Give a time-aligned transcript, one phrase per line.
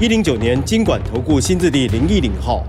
[0.00, 2.66] 一零九年金管投顾新字第零一零号。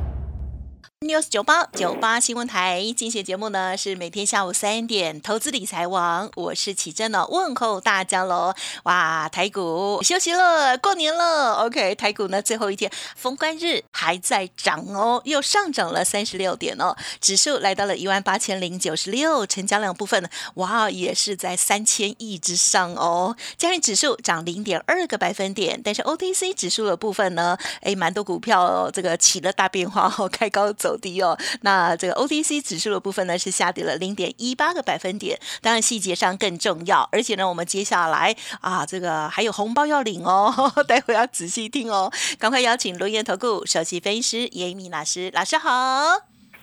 [1.06, 8.52] News 九八九八新闻台精选节目呢是每天下午三点，投资理财王，我是启珍哦，问候大家喽！
[8.86, 31.38] 哇，台股休息了，过年了，OK，台股呢最后一天封关日还在涨哦，又上涨了三十六点哦，指数来到了一万八千零九十六，成交量部分呢，哇，也是在三千亿之上哦，加权指数涨零点二个百分点，但是 OTC 指数的部分呢，哎，蛮多股票、哦、这个起了大变化哦，开高走低哦。
[31.62, 37.08] 那这个 OTC 指数的部分呢是下跌了零点一八个百分点，当然细节上更重要。
[37.12, 40.54] 而且呢，我们接下来啊，这个还有红包要领哦，
[40.88, 42.12] 待会要仔细听哦。
[42.40, 45.72] 赶快邀请轮研投顾首席分析师严一鸣老师，老师好。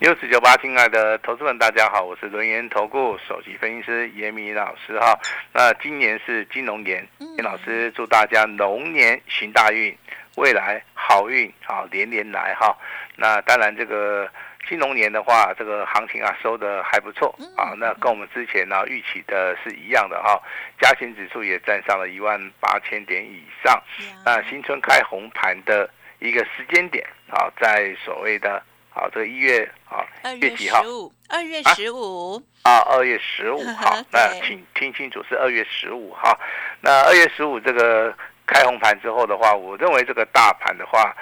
[0.00, 5.16] 六四九八，亲爱的投资们，大家好，我是轮研投顾首席分析师严明老师哈。
[5.52, 9.96] 那今年是金龙年，严老师祝大家龙年行大运，
[10.34, 12.76] 未来好运啊连连来哈。
[13.16, 14.28] 那当然这个。
[14.68, 20.40] 金龙年的话，这个行情啊收的还不错啊，那跟我们之前呢预期的是一样的哈。
[20.80, 23.82] 加权指数也站上了一万八千点以上，
[24.24, 30.06] 那新春开红盘的一个时间点啊，在所谓的好这个一月啊
[30.40, 30.80] 月几号？
[31.28, 33.96] 二月十五啊，二月十五号。
[34.12, 36.38] 那请听清楚，是二月十五号。
[36.80, 41.14] 那二月十五这个开红盘之后的话，我认为这个大盘的话。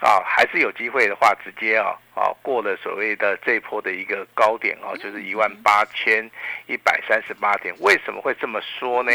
[0.00, 6.24] 啊，还是有机会的话，直接啊啊过了所谓的这一波的一个高点啊，就是一万八千
[6.66, 7.74] 一百三十八点。
[7.80, 9.10] 为什么会这么说呢？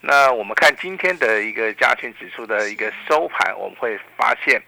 [0.00, 4.58] 那我们看今天的一个加权指数的一个收盘，我们会发现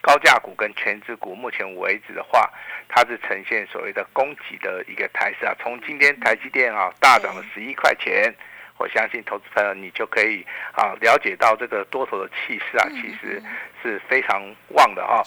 [0.00, 2.48] 高价股跟全指股目前为止的话，
[2.88, 5.52] 它是呈现所谓的供给的一个态势啊。
[5.60, 8.32] 从今天台积电啊大涨了十一块钱。
[8.82, 13.40] 我相信投资朋友，你就可以啊了解到这个多头的气势啊，其实
[13.80, 15.22] 是非常旺的哈。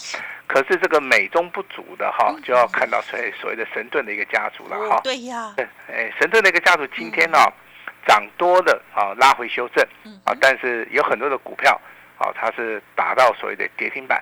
[0.46, 5.00] 可是这个美中不足的哈，就要看到所谓所谓的神盾的一个家族了哈。
[5.06, 5.56] 对呀，
[5.88, 7.38] 哎，神盾的一个家族今天呢
[8.06, 9.82] 涨多的啊拉回修正
[10.26, 11.80] 啊，但是有很多的股票
[12.18, 14.22] 啊，它是达到所谓的跌停板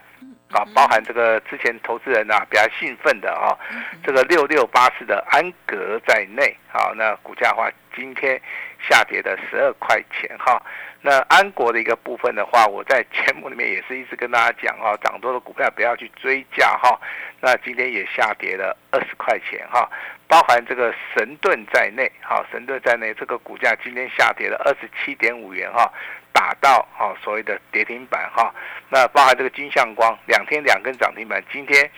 [0.51, 3.57] 啊，包含这个之前投资人啊比较兴奋的啊，
[4.05, 8.41] 这个六六八四的安格在内啊，那股价的话今天。
[8.89, 10.61] 下跌的十二块钱哈，
[10.99, 16.99] 那安国的一个部分的话，我在节目里面也是一直跟大家讲哈，涨多的股票不要去追价哈。
[17.39, 19.89] 那今天也下跌了二十块钱哈，
[20.27, 25.89] 包含这个神盾在内哈，神盾在内这个股价今天下跌了二十七点五元哈，
[26.33, 28.53] 打到哈所谓的跌停板哈。
[28.89, 31.89] 那包含这个金相光两天两根涨停板，今天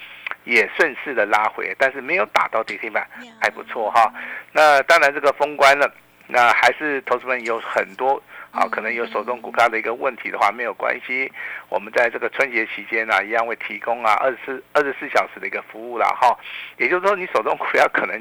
[0.46, 3.06] 也顺势的拉回，但是没有打到跌停板，
[3.42, 4.12] 还不错哈。
[4.54, 5.94] 那当然这个封关了。
[6.28, 8.20] 那还是投资们有很多
[8.50, 11.32] 啊，可能有手中股票的一个问题的话，没有关系。
[11.70, 16.36] 我们在这个春节期间呢，一样会提供啊二十四二十四小时的一个服务了哈。
[16.78, 18.20] 也就是说，你手中股票可能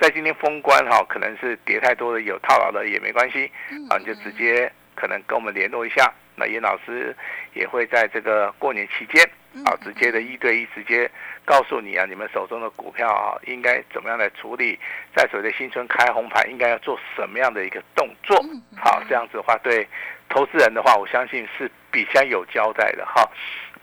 [0.00, 3.48] 在今天封关哈，可能是跌太多的有套牢的也没关系
[3.88, 6.12] 啊，你就直接可能跟我们联络一下。
[6.34, 7.14] 那严老师
[7.54, 9.24] 也会在这个过年期间
[9.64, 11.10] 啊，直接的一对一直接。
[11.44, 14.76] 告诉你啊，你们手中的股票啊，应该怎么样来处理？
[15.14, 18.36] 在所谓的新春开红盘，应该要做什么样的一个动作？
[18.76, 19.86] 好，这样子的话，对
[20.28, 23.22] 投资人的话，我相信是比较有交代的哈，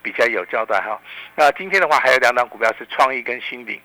[0.02, 1.00] 比较有交代哈。
[1.34, 3.80] 那今天的话，还有两档股票是创意跟新鼎。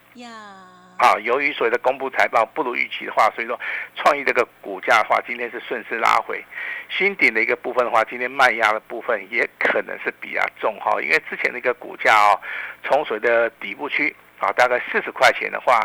[0.99, 3.57] 啊，由于所谓的公布财报不如预期的话，所以说
[3.95, 6.43] 创意这个股价的话，今天是顺势拉回。
[6.89, 12.37] 新顶的一个部分的话，今天卖压的部分也可能是比较重哈，因为之前那个股价哦，
[12.83, 15.79] 从所谓的底部区啊，大概四十块钱的话，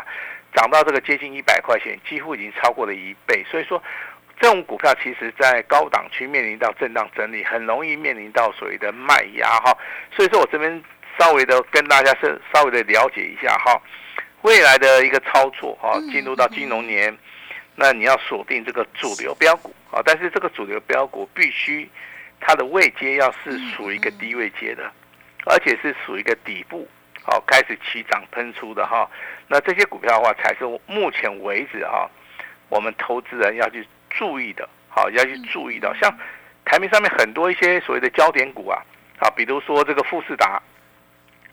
[0.53, 3.41] 涨到这个接近一百块钱，几乎已经超过了一倍。
[3.49, 3.81] 所以说，
[4.41, 9.71] 这种股票其实在高档区面临到震荡整理，很容易面临到所谓的卖压哈。
[10.11, 10.83] 所以说我这边
[11.17, 13.81] 稍微的跟大家是稍微的了解一下哈。
[14.45, 17.17] 未来的一个操作啊，进入到金融年，
[17.73, 21.89] 那你要锁定这个主流标股啊，但是这个主流标股必须
[22.39, 24.83] 它的位阶要是属于一个低位阶的，
[25.47, 26.87] 而且是属于一个底部，
[27.23, 29.09] 好开始起涨喷出的哈。
[29.47, 32.07] 那这些股票的话，才是目前为止哈，
[32.69, 36.15] 我们投资人要去注意的，好要去注意到，像
[36.65, 38.79] 台面上面很多一些所谓的焦点股啊，
[39.17, 40.61] 啊，比如说这个富士达，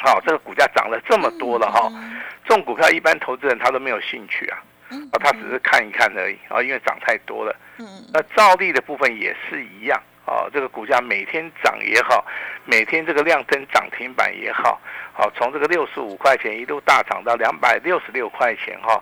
[0.04, 1.88] 好，这个股价涨了这么多了哈，
[2.44, 4.58] 这种股票一般投资人他都没有兴趣啊，
[4.90, 7.54] 啊，他只是看一看而已啊，因为涨太多了。
[7.78, 12.26] 嗯，那照例的部分也是一样啊，这个股价每天涨也好，
[12.64, 14.80] 每天这个亮灯涨停板也好，
[15.12, 19.00] 好，从这个六十五块钱一路大涨到两百六十六块钱哈，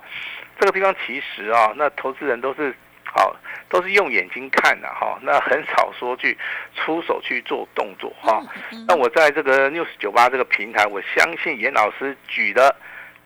[0.60, 2.74] 这个地方其实啊，那投资人都是。
[3.12, 3.34] 好，
[3.68, 6.38] 都是用眼睛看的哈，那很少说去
[6.74, 8.40] 出手去做动作哈。
[8.86, 12.74] 那我在这个 news 九八这个平台，我相信严老师举的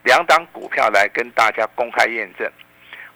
[0.03, 2.51] 两档股票来跟大家公开验证。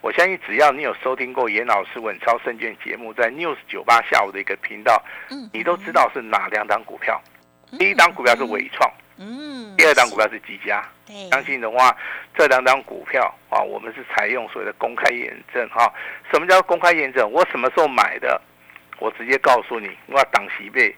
[0.01, 5.03] 我相信只要你有收听过严老师稳超胜券节目，在 news 九八下午的一个频道，
[5.51, 7.21] 你都知道是哪两档股票。
[7.77, 8.89] 第一档股票是伟创。
[9.21, 10.81] 嗯，第二档股票是积家，
[11.29, 11.93] 相信的话，
[12.37, 15.93] 这两档股票啊，我们是采用所谓的公开验证哈。
[16.31, 17.29] 什么叫公开验证？
[17.29, 18.41] 我什么时候买的，
[18.97, 20.95] 我直接告诉你，我要挡息倍。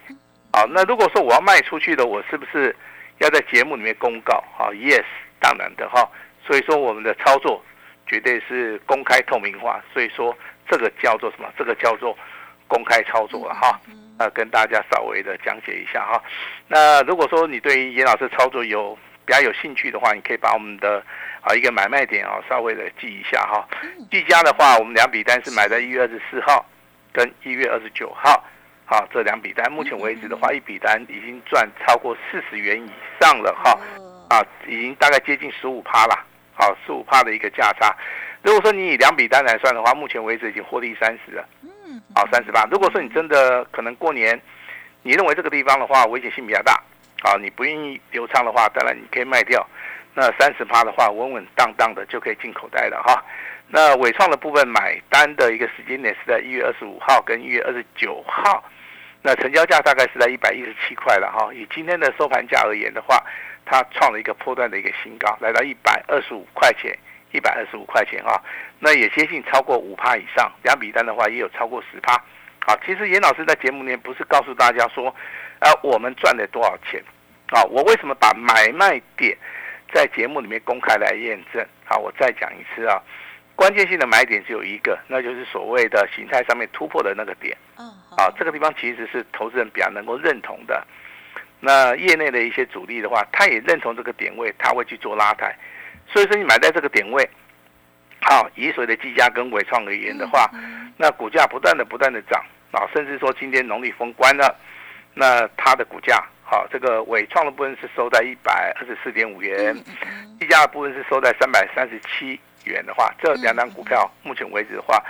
[0.53, 2.75] 好，那如果说我要卖出去的，我是不是
[3.17, 4.35] 要在节目里面公告？
[4.55, 5.03] 啊，yes，
[5.39, 6.07] 当然的哈。
[6.45, 7.63] 所以说我们的操作
[8.05, 10.37] 绝对是公开透明化，所以说
[10.69, 11.51] 这个叫做什么？
[11.57, 12.15] 这个叫做
[12.67, 13.79] 公开操作了哈。
[14.21, 16.21] 那跟大家稍微的讲解一下哈。
[16.67, 18.95] 那如果说你对于严老师操作有
[19.25, 21.03] 比较有兴趣的话，你可以把我们的
[21.41, 23.67] 啊一个买卖点啊稍微的记一下哈。
[24.11, 26.63] 计价的话，我们两笔单是买在一月二十四号
[27.11, 28.43] 跟一月二十九号，
[28.85, 33.75] 好这两笔单，目前为止的话，一笔单已经赚超过四十元以上了哈，
[34.29, 37.95] 啊已经大概接近十五趴了，好十五趴的一个价差。
[38.43, 41.43] 如果说你以两笔单来算的话，目前为止已经获利三十了。
[42.21, 42.67] 好，三十八。
[42.69, 44.39] 如果说你真的可能过年，
[45.01, 46.79] 你认为这个地方的话危险性比较大，
[47.23, 49.67] 好，你不愿意留仓的话，当然你可以卖掉。
[50.13, 53.25] 那三十八的话，稳稳当当的就可以进口袋了哈。
[53.69, 58.63] 那伟创的部分买单的一个时间点是在一月二十五号跟一月二十九号，
[59.23, 61.51] 那成交价大概是在一百一十七块了哈。
[61.51, 63.23] 以今天的收盘价而言的话，
[63.65, 66.95] 它创了一个破断的一个新高，来到一百二十五块钱。
[67.31, 68.39] 一百二十五块钱啊，
[68.79, 72.13] 那也接近超过五趴以上，两笔单的话也有超过十趴。
[72.65, 75.07] 好，其实严老师在节目里面不是告诉大家说，
[75.59, 77.03] 啊，我们赚了多少钱
[77.49, 77.63] 啊？
[77.65, 79.35] 我为什么把买卖点
[79.93, 81.65] 在节目里面公开来验证？
[81.85, 83.01] 好，我再讲一次啊，
[83.55, 87.57] 关键性的买点只有一个，那就是所谓的形态上面突破的那个点。
[87.77, 87.85] 嗯。
[88.17, 90.85] 啊，这个地方其实是投资人比较能够认同的。
[91.61, 95.55] 那业内的一些主力的话，他也认同这个点位，他会去做拉抬。
[96.07, 97.29] 所以说你买在这个点位，
[98.21, 100.49] 好，以所谓的技嘉跟伟创而言的话，
[100.97, 104.55] 那股价不断的不断的涨啊，甚至说今天农历封关了，
[105.13, 109.75] 那它的股价好，这个伟创的部分是收在一百二十四点五元，
[110.39, 115.03] 技嘉的部分是收在三百三十七元的话，这两档股票目前为止的话。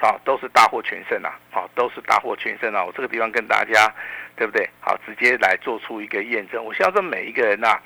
[0.00, 1.34] 好，都是大获全胜啊！
[1.50, 2.84] 好，都是大获全胜啊！
[2.84, 3.92] 我这个地方跟大家，
[4.36, 4.68] 对不对？
[4.80, 6.64] 好，直接来做出一个验证。
[6.64, 7.76] 我相信每一个人呐，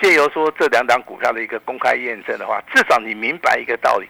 [0.00, 4.06] 借由说这两档股票的一个公开验证的话，至少你明白一个道理：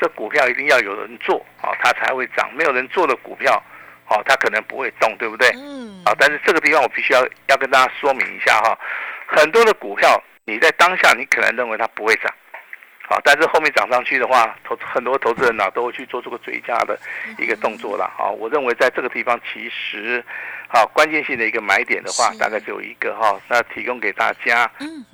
[0.00, 2.48] 这股票一定要有人做，好，它才会涨。
[2.54, 3.62] 没有人做的股票，
[4.06, 5.46] 好，它可能不会动，对不对？
[5.56, 6.02] 嗯。
[6.06, 8.78] 好，但是这个地方我必须要要跟大家说明一下哈，
[9.26, 12.32] 很多的股票你在当下你可能认为它不会涨。
[13.08, 16.98] 好，但是后面涨上去的话，投很多投资人呢都会去做出个追加的
[17.38, 18.12] 一个动作了。
[18.14, 20.22] 好，我认为在这个地方其实，
[20.68, 24.70] 好关键性的一个买点的话，大概只有一个哈，那提供给大家，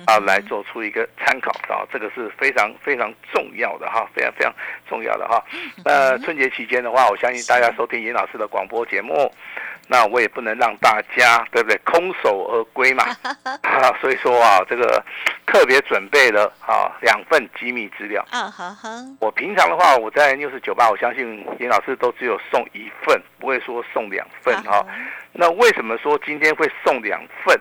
[0.07, 4.53] 啊来做出一个参考啊，这个是非常非常重要的哈，非常非常
[4.89, 5.41] 重要的哈。
[5.85, 9.33] 那春节期间的话，我相信大家收听严老师的广播节目。
[9.87, 13.05] 那我也不能让大家对不对空手而归嘛，
[13.63, 15.05] 啊，所以说啊，这个
[15.47, 18.25] 特别准备了啊两份机密资料。
[19.21, 24.85] 我平常的话，我在六十九八，我相信严老师都只有送一份，不会说送两份哈。
[25.33, 27.61] 那为什么说今天会送两份？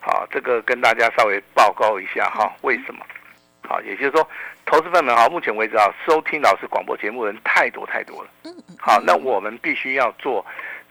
[0.00, 3.04] 好，这个跟大家稍微报告一下哈，为什么？
[3.66, 4.26] 好，也就是说，
[4.64, 8.30] 投资朋友们哈，目前为止啊，收听老师广播节目的人太多太多了。
[8.44, 8.76] 嗯嗯。
[8.78, 10.44] 好，那我们必须要做。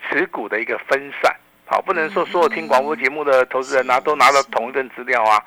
[0.09, 1.35] 持股的一个分散，
[1.65, 5.43] 好，不能说所有听广播节目的投资人拿都拿到同一份资料啊，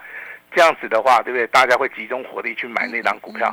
[0.54, 1.46] 这样子的话，对不对？
[1.46, 3.52] 大家会集中火力去买那张股票，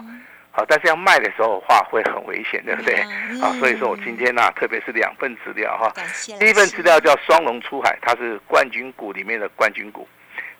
[0.51, 2.95] 好，但是要卖的时候的话会很危险，对不对？
[3.41, 5.93] 啊，所以说我今天呢，特别是两份资料哈，
[6.39, 10.05] 第一份资料叫双龙出海，它是冠军股里面的冠军股；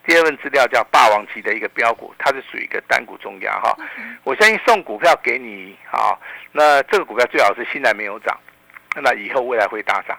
[0.05, 3.75] 第二份资料叫霸王级的一个标股，它是属于一个单股重压哈。
[4.23, 6.19] 我相信送股票给你，好，
[6.51, 8.37] 那这个股票最好是现在没有涨，
[9.01, 10.17] 那以后未来会大涨。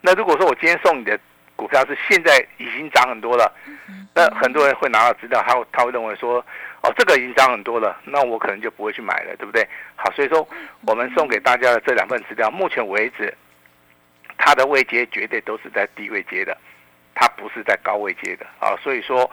[0.00, 1.18] 那如果说我今天送你的
[1.56, 3.52] 股票是现在已经涨很多了，
[4.14, 6.44] 那很多人会拿到资料，他会他会认为说，
[6.82, 9.66] 哦，这个已经涨很多了，那我可能就不会去买了，对不对？
[9.96, 10.48] 好，所以说
[10.86, 13.32] 我们送给大家的这两份资料，目前为止，
[14.38, 16.56] 它的位阶绝对都是在低位阶的，
[17.14, 18.46] 它不是在高位阶的。
[18.58, 19.30] 啊，所以说，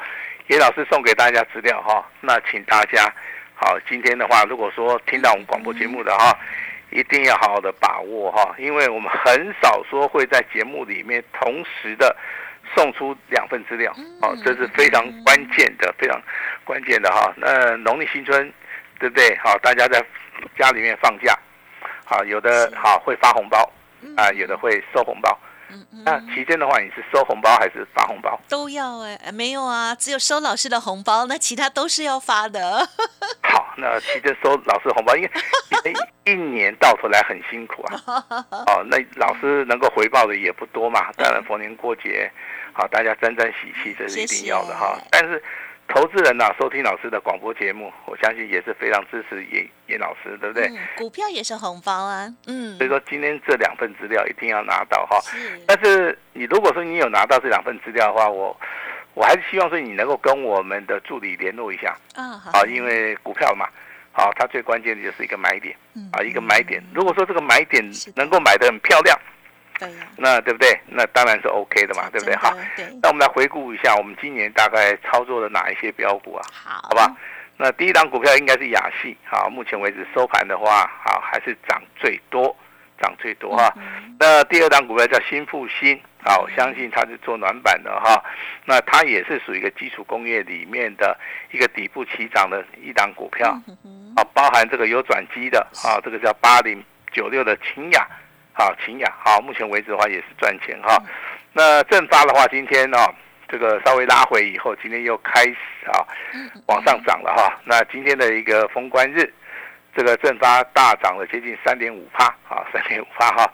[0.47, 3.09] 叶老师送给大家资料哈，那请大家
[3.55, 6.37] 好，今天的话，如果说听到我们广播节目的哈，
[6.91, 12.15] 一定要好好的把握哈，因为我们很少说会在节目里面同时的
[12.75, 13.91] 送出两份资料，
[14.21, 16.21] 哦，这是非常关键的，非常
[16.63, 17.33] 关键的哈。
[17.37, 18.51] 那农历新春，
[18.99, 19.37] 对不对？
[19.43, 20.03] 好，大家在
[20.57, 21.37] 家里面放假，
[22.05, 23.59] 好，有的好会发红包
[24.15, 25.37] 啊，有的会收红包。
[25.69, 28.39] 嗯嗯，那期间的话，你是收红包还是发红包？
[28.49, 32.87] 都要哎，没有啊，只有收老师的红包，那其他都是要发的。
[33.43, 35.31] 好，那期间收老师的红包，因为
[36.25, 38.01] 一年到头来很辛苦啊。
[38.67, 41.11] 哦，那老师能够回报的也不多嘛。
[41.17, 42.31] 当然，逢年过节，
[42.73, 44.97] 好，大家沾沾喜气，这是一定要的哈。
[45.11, 45.41] 但是。
[45.87, 50.69] 投资人呐，收听老师的广播节目，我相信也是非常支持严严老师，对不对？
[50.97, 52.77] 股票也是红包啊，嗯。
[52.77, 55.17] 所以说今天这两份资料一定要拿到哈。
[55.65, 58.55] 但是你如果说你有拿到这两份资料的话，我
[59.13, 62.37] 我还是希望说你能够跟我们的助理联络一下啊。
[62.53, 63.67] 好，因为股票嘛，
[64.11, 65.75] 好，它最关键的就是一个买点
[66.11, 66.83] 啊，一个买点。
[66.93, 67.83] 如果说这个买点
[68.15, 69.17] 能够买得很漂亮。
[70.17, 70.79] 那对不对？
[70.87, 72.35] 那当然是 OK 的嘛，对不对？
[72.37, 72.53] 好，
[73.01, 76.41] 那我们来回顾一下，我们今年大概操作了哪一些标股啊？
[76.51, 77.15] 好，好吧。
[77.57, 82.55] 那第一档股票应该是亚系，好，目前为止收盘的话，好还是涨最多，
[83.01, 83.73] 涨最多哈。
[84.19, 88.23] 那第二档股票叫新复兴，好，我相信它是做暖板的哈。
[88.65, 91.17] 那它也是属于一个基础工业里面的
[91.51, 93.49] 一个底部起涨的一档股票，
[94.15, 98.07] 啊，包含这个有转机的啊，这个叫八零九六的清雅。
[98.57, 100.97] 好，秦雅，好，目前为止的话也是赚钱哈。
[101.53, 102.97] 那正发的话，今天呢，
[103.47, 106.01] 这个稍微拉回以后，今天又开始啊
[106.65, 107.55] 往上涨了哈。
[107.65, 109.31] 那今天的一个封关日，
[109.95, 113.47] 这个正发大涨了接近三点五帕啊，三点五帕哈。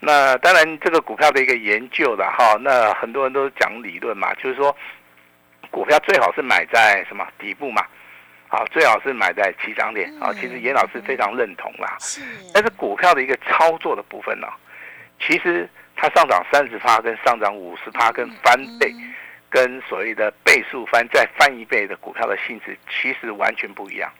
[0.00, 4.74] 那当然这个股票的一个研究的哈，那很多人都讲理论嘛，就是说
[5.70, 7.84] 股票最好是买在什么底部嘛。
[8.56, 10.32] 好，最好是买在起涨点啊。
[10.32, 11.94] 其实严老师非常认同啦。
[12.00, 12.22] 是。
[12.54, 14.48] 但是股票的一个操作的部分呢，
[15.20, 18.90] 其实它上涨三十趴，跟上涨五十趴，跟翻倍，
[19.50, 24.10] 跟所谓的倍数翻再翻一倍的股票的性质，其实完全不一样。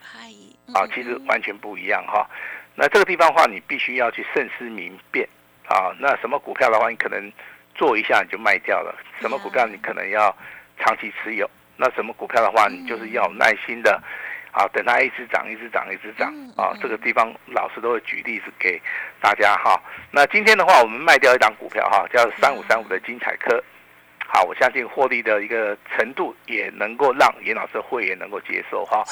[0.74, 2.28] 啊，其实完全不一样哈。
[2.74, 5.26] 那这个地方的话，你必须要去慎思明辨
[5.66, 5.96] 啊。
[5.98, 7.32] 那什么股票的话，你可能
[7.74, 10.36] 做一下你就卖掉了；什么股票你可能要
[10.78, 11.48] 长期持有。
[11.76, 14.02] 那什么股票的话，你就是要耐心的，
[14.52, 16.72] 啊，等它一直涨，一直涨，一直涨啊。
[16.80, 18.80] 这个地方老师都会举例子给
[19.20, 19.80] 大家哈。
[20.10, 23.62] 那今天的话，我们卖掉一档股票哈，叫三五三五的精彩科。
[24.28, 29.04] 好，我相信获利的一个程度也能够让严老师会员能够接受哈。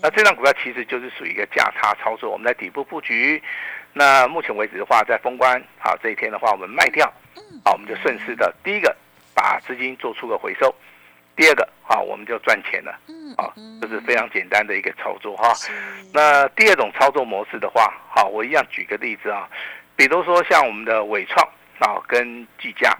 [0.00, 3.42] 那这张股票其实就是属于一个价差操作，我们在底部布局。
[3.92, 7.06] 那目前为止的话，在封关好这一天的话，我们卖掉，
[7.64, 8.96] 好，我们就顺势的第一个
[9.34, 10.74] 把资金做出个回收。
[11.34, 15.52] 第二个啊，我们就赚钱了，嗯啊，这是非常简单的一个操作哈。
[16.12, 19.48] 那第二种操作模式的话，好，我一样举个例子啊，
[19.96, 21.46] 比如说像我们的伟创
[21.78, 22.94] 啊跟技嘉，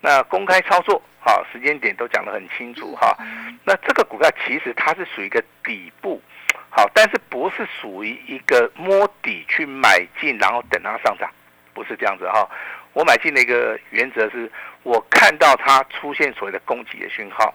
[0.00, 3.16] 那公开操作好，时间点都讲得很清楚哈。
[3.64, 6.20] 那这个股票其实它是属于一个底部，
[6.68, 11.30] 好，但是不是属于一个摸底去买进，然后等它上涨，
[11.72, 12.46] 不是这样子哈。
[12.92, 14.50] 我买进的一个原则是，
[14.82, 17.54] 我看到它出现所谓的攻击的讯号，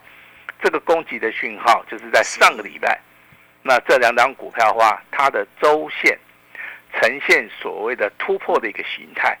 [0.60, 3.00] 这个攻击的讯号就是在上个礼拜，
[3.62, 6.18] 那这两张股票的话，它的周线
[6.94, 9.38] 呈现所谓的突破的一个形态，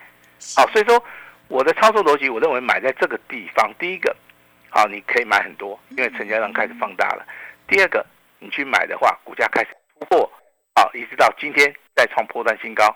[0.56, 1.02] 好，所以说
[1.48, 4.14] 我的操作逻辑，我认为买在这个地方，第一个，
[4.70, 7.26] 好，你可以买很多，因为成交量开始放大了；
[7.66, 8.06] 第二个，
[8.38, 10.32] 你去买的话，股价开始突破，
[10.76, 12.94] 好，一直到今天再创破断新高。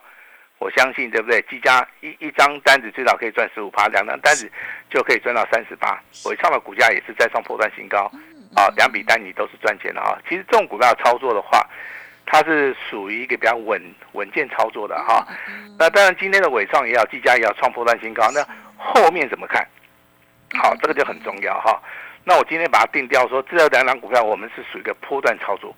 [0.62, 1.42] 我相信对不对？
[1.50, 4.48] 积家一一张单子最少可以赚十五趴，两张单子
[4.88, 6.00] 就可以赚到三十八。
[6.26, 8.08] 伟创的股价也是再创破断新高，
[8.54, 10.16] 啊，两笔单你都是赚钱的哈。
[10.28, 11.68] 其实这种股票操作的话，
[12.24, 15.26] 它是属于一个比较稳稳健操作的哈。
[15.76, 18.40] 那当然今天的伟创也要，积家也要创破断新高，那
[18.76, 19.66] 后面怎么看？
[20.54, 21.82] 好，这个就很重要哈。
[22.22, 25.74] 那我今天把它定掉，说这两张股票我们是属于一个波段操作，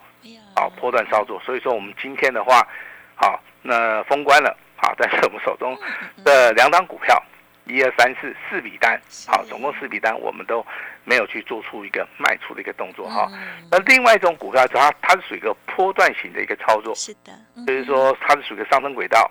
[0.55, 1.41] 啊，波段操作。
[1.41, 2.69] 所以说我们今天的话，
[3.15, 4.55] 好，那封关了。
[4.85, 5.75] 好， 在我们手中
[6.23, 7.23] 的两档股票，
[7.65, 10.65] 一二三四四笔单，好，总共四笔单，我们都
[11.05, 13.27] 没有去做出一个卖出的一个动作哈。
[13.71, 17.33] 那另外一种股票，它它是属于一个波段型的一个操作，是的，
[17.67, 19.31] 就是说它是属于一个上升轨道，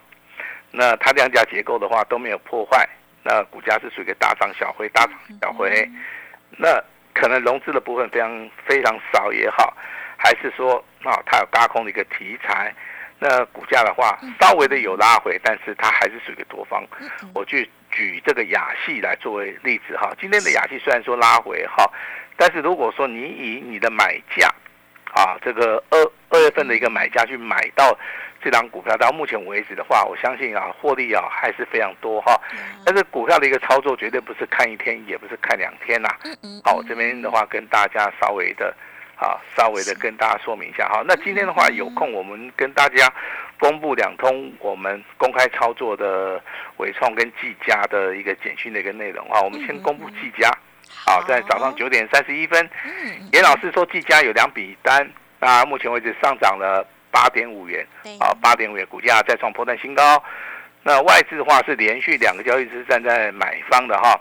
[0.72, 2.89] 那它量价结构的话都没有破坏，
[3.22, 5.88] 那股价是属于一个大涨小回，大涨小回，
[6.57, 6.83] 那
[7.13, 9.77] 可能融资的部分非常非常少也好，
[10.17, 12.74] 还是说啊它有高空的一个题材。
[13.23, 16.83] 那股价的话稍微的有拉回，但是它还是属于多方。
[17.33, 21.89] 我去举这个亚系来作为例子哈，今天的亚系虽然说拉回哈，
[22.35, 24.49] 但是如果说你以你的买价
[25.13, 27.97] 啊，这个二二月份的一个买价去买到。
[28.45, 32.37] 这档股票到目前为止的话，我相信啊，获利啊还是非常多哈。
[32.85, 36.09] 但是股票的一个操作绝对不是看一天，也不是看两天呐。
[36.61, 38.75] 好，我这边的话跟大家稍微的，
[39.15, 41.03] 啊，稍微的跟大家说明一下哈。
[41.05, 43.12] 那今天的话有空，我们跟大家
[43.60, 46.41] 公布两通我们公开操作的
[46.77, 49.41] 伟创跟技嘉的一个简讯的一个内容啊。
[49.41, 50.50] 我们先公布技嘉，
[51.05, 52.70] 好，在早上九点三十一分，
[53.32, 56.86] 严老师说技嘉有两笔单，那目前为止上涨了。
[57.13, 57.86] 八点五元，
[58.20, 60.24] 啊，八点五元，股价再创破断新高。
[60.82, 64.20] 那外资的话是连续两个交易日站在买方的哈。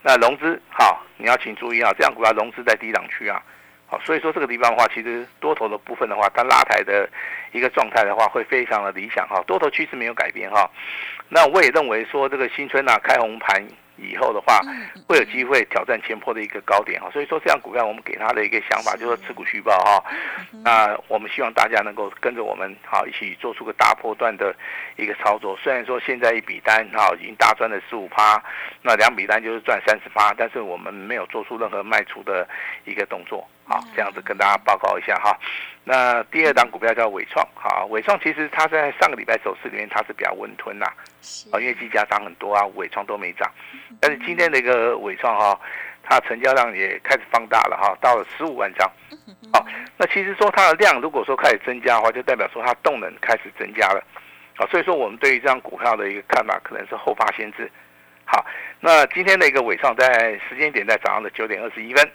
[0.00, 3.42] 那融资，好，你要请注意啊，这样股票融资在低档区啊。
[3.90, 7.08] 好，所以说这个地方的话，其实多头的部分的话，它拉抬的
[7.52, 9.42] 一个状态的话，会非常的理想哈。
[9.46, 10.70] 多头趋势没有改变哈。
[11.28, 13.62] 那我也认为说，这个新春啊开红盘。
[14.02, 14.58] 以后的话，
[15.06, 20.02] 会有机会挑战前坡的一个高点哈，所以说这样股票我们给他的一个想法就是持股续报哈，
[20.64, 24.56] 那我们希望大家能够跟着我们好一起做出个大波段的
[24.96, 25.54] 一个操作。
[25.62, 28.42] 虽然说现在一笔单哈已经大赚了十五趴，
[28.80, 32.48] 那两笔单就是赚三十趴，但是我们没有做出任何卖出的
[32.86, 33.46] 一个动作。
[33.70, 35.38] 好，这样子跟大家报告一下哈。
[35.84, 40.86] 那第二档股票叫伟创，哈，伟创其实它在上个礼拜走势里面它是比较温吞呐，
[41.52, 43.48] 啊，因为积价涨很多啊，伟创都没涨。
[44.00, 45.60] 但是今天的一个伟创哈，
[46.02, 48.90] 它成交量也开始放大了哈，到了十五万张。
[49.52, 49.64] 好，
[49.96, 54.04] 那其实说它的量如果说开始增加的话，就代表说它动能开始增加了。
[54.56, 57.70] 啊，所以说我们对于这张股票的一个看法可能是后发先至。
[58.24, 58.44] 好，
[58.80, 62.10] 那今天的一个伟创在时间点在早上的九点二十一分。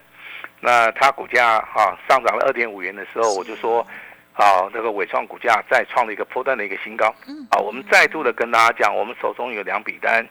[0.59, 3.85] 那它股价哈上涨了二点五元的时候，我就说，
[4.33, 7.13] 啊，这个伟创股价再创了一个波段的一个新高。
[7.27, 10.27] 嗯，啊，我们再度的跟大家讲，我们手中有两笔单，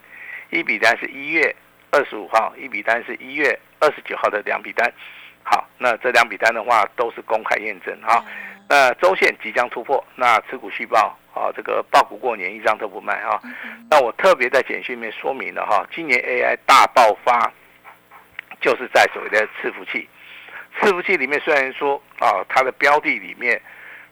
[0.50, 1.54] 一笔单是一月
[1.90, 4.92] 二十五号，一笔单是一月二十九号的两笔单。
[5.42, 8.24] 好，那这两笔单的话都是公开验证哈。
[8.66, 13.38] 那周线即将突破，那持股续报啊，这个报股过年一张都不卖啊。
[13.90, 17.52] 那我特别在简讯里面说明了哈，今年 AI 大爆发，
[18.64, 20.08] 就是在所谓的伺服器。
[20.80, 23.60] 伺服器里面虽然说啊，它的标的里面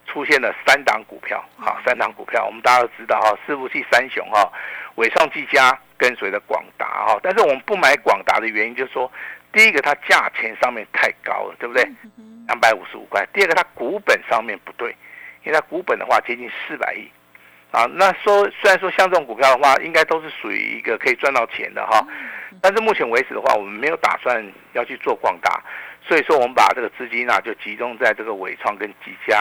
[0.06, 4.52] 出现了三档股票，好，三档股票，我们大家都知道哈，伺服器三雄哈，
[4.96, 9.10] 伟创、技嘉跟随着广达哈，但是我们不买广达的原因就是说，
[9.52, 11.82] 第一个它价钱上面太高了，对不对？
[12.46, 13.26] 两百五十五块。
[13.32, 14.94] 第二个它股本上面不对，
[15.44, 17.10] 因为它股本的话接近四百亿，
[17.70, 22.06] 啊，那说虽然说像这种股票的话，应该都是属于一个可以赚到钱的哈，
[22.60, 25.62] 但是目前为止的话，我们没有打算要去做广大。
[26.04, 29.40] 所以说，我们把这个资金呢，就集中在这个伟创跟吉嘉，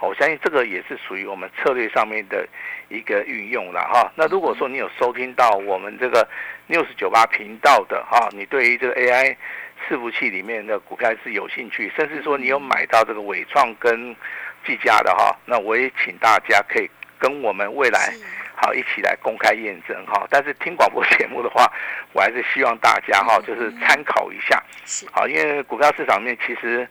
[0.00, 2.48] 我相信这个也是属于我们策略上面的
[2.88, 4.10] 一个运用了哈。
[4.16, 6.26] 那如果说你有收听到我们这个
[6.66, 9.36] 六十九八频道的哈，你对于这个 AI
[9.86, 14.16] 伺服器里面的股票是有兴趣，甚至说你有买到这个伟创跟
[14.66, 18.14] 技嘉的哈，那我也请大家可以跟我们未来。
[18.60, 20.26] 好，一起来公开验证哈。
[20.28, 21.72] 但是听广播节目的话，
[22.12, 24.60] 我还是希望大家哈，就是参考一下。
[25.12, 26.86] 好，因为股票市场面其实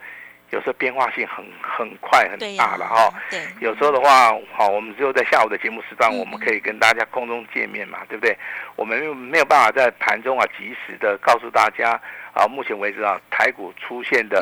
[0.51, 3.13] 有时候变化性很很快很大了哈。
[3.29, 3.41] 对。
[3.59, 8.37] 有时候的话，好，我们只有在下午的节目时段，我们可以跟大家空中见面嘛，对不对？
[8.77, 11.99] 我们没有办法在盘中啊及时的告诉大家
[12.33, 14.39] 啊，目前为止啊，台股出现的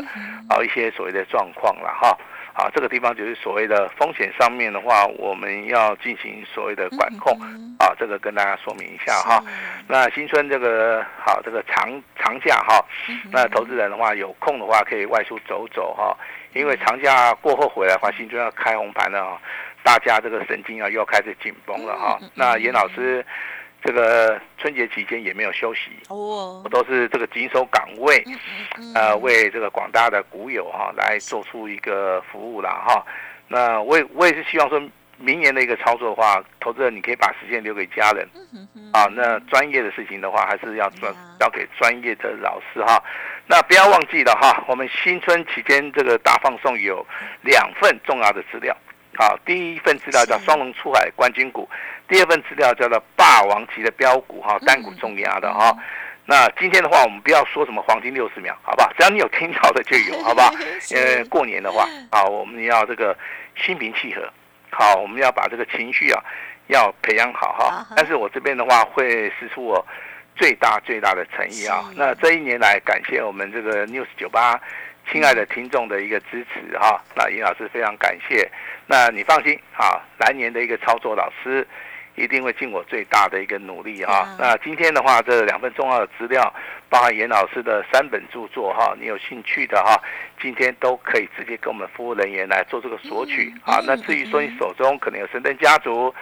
[0.47, 2.15] 啊一些所谓的状况了哈。
[2.55, 7.37] 啊，这个地方就是所谓的风险上面的话，我们要进行所谓的管控。
[7.77, 9.43] 啊，这个跟大家说明一下哈。
[9.89, 12.83] 那新春这个好，这个长长假哈，
[13.29, 16.15] 那投资人的话有空的话可以外出走走哈。
[16.53, 19.41] 因为长假过后回来的话，新春要开红盘了啊，
[19.83, 22.17] 大家这个神经啊又要开始紧绷了哈。
[22.33, 23.25] 那严老师。
[23.85, 28.23] 这个春节期间也没有休息哦，我都是这个紧守岗位，
[28.95, 33.05] 呃，为这个广大的股友哈来做出一个服务了哈。
[33.47, 34.81] 那我也我也是希望说
[35.17, 38.27] 明年的一个操作的话，投资人你可以把时间留给家人
[38.91, 39.05] 啊。
[39.05, 43.01] 那专业的事情的话，还是要专交给专业的老师哈。
[43.45, 47.05] 那不要忘记了哈，我们新春期间这个大放送有
[47.43, 48.75] 两份重要的资料。
[49.17, 51.69] 好，第一份资料叫双龙出海冠军股，
[52.07, 55.75] 第二份资料叫做霸王级的标股哈，单股重压的哈。
[56.25, 58.91] 那今天的话，我们不要说什么黄金六十秒，好不好？
[58.97, 60.51] 只要你有听到的就有， 好不好？
[60.93, 63.17] 呃，过年的话，啊，我们要这个
[63.55, 64.27] 心平气和，
[64.71, 66.21] 好，我们要把这个情绪啊，
[66.67, 67.87] 要培养好哈。
[67.95, 69.85] 但是我这边的话，会使出我
[70.35, 71.85] 最大最大的诚意啊。
[71.95, 74.59] 那这一年来，感谢我们这个 news 九八。
[75.11, 77.01] 亲爱的听众的一个支持哈。
[77.15, 78.49] 那尹老师非常感谢。
[78.87, 81.67] 那你放心啊，来年的一个操作，老师
[82.15, 84.27] 一定会尽我最大的一个努力哈。
[84.39, 86.53] 那今天的话，这两份重要的资料，
[86.89, 89.99] 包含严老师的三本著作哈，你有兴趣的哈，
[90.41, 93.79] 今天都可以直接跟我们服务人员来做这个索取啊。
[93.85, 96.13] 那至于说你手中可能有神灯家族。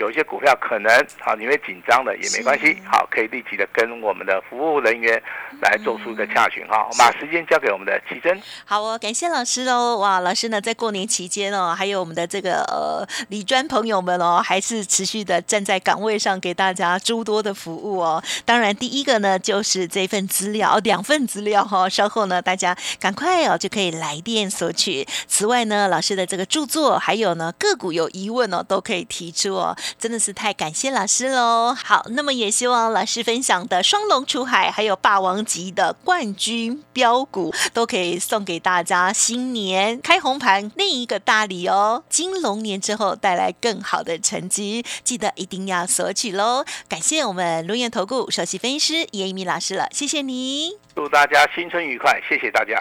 [0.00, 5.22] 有一些股票可能好，你会紧张的也没关系，好，可以立即的跟我们的服务人员
[5.60, 6.88] 来做出一个洽询哈。
[6.90, 8.40] 我把时间交给我们的奇珍。
[8.64, 9.98] 好哦，感谢老师哦。
[9.98, 18.24] 哇，老师呢在过年期间哦，还有我们的这个呃理专朋友们哦，还是持续的站在岗位上给大家诸多的服务哦。
[18.46, 25.06] 当然，第一个呢就是这份资料，两份资料哈，稍后呢大家赶快哦就可以来电索取。
[25.26, 29.76] 此外呢，老师的这个著作还有呢个股有疑问哦，都可以提出哦。
[29.98, 31.74] 真的是太感谢老师喽！
[31.74, 39.12] 好，那么也希望老师分享的双龙出海，还有霸王级的冠军标股，都可以送给大家。
[39.12, 42.02] 新年开红盘，另一个大礼哦！
[42.08, 46.64] 金龙年之后带来更好的成绩，记得一定要索取喽！
[46.88, 50.72] 感谢我们龙岩投顾首席分析师叶一鸣老师了，谢谢你！
[50.94, 52.80] 祝大家新春愉快，谢谢大家！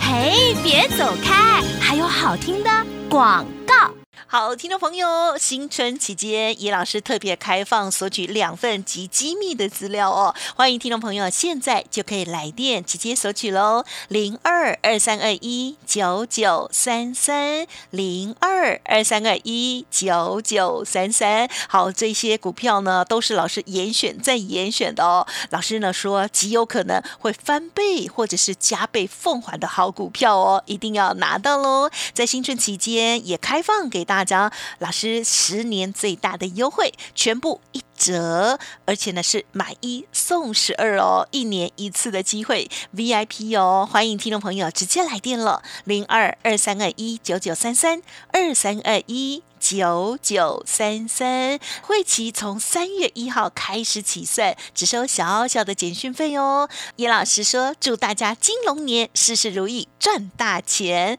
[0.00, 2.70] 嘿，别走开，还有好听的
[3.08, 4.03] 广告。
[4.26, 21.48] 好，听众朋友，新春期间，叶老师特别开放索取两份极机密的资料哦，欢迎听众朋友现在就可以来电直接索取喽，零二二三二一九九三三零二二三二一九九三三。
[21.68, 34.13] 好，这些股票呢都是老师严选再严选的哦，老师呢说极有可能会翻倍或者是加倍奉还的好股票哦，一定要拿到喽，在新春期间也开放给大。
[34.14, 56.68] 大家，老师十年最大的优惠，全部一折，而且呢是买一送十二哦，一年一次的机会，VIP 哦，欢迎听众朋友直接来电了，零二二三二一九九三三二三二一九九三三，会期从三月一号开始起算，只收小小的简讯费哦。
[56.94, 61.18] 叶老师说，祝大家金龙年事事如意，赚大钱。